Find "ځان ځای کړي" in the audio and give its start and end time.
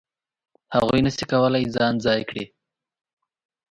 1.75-2.45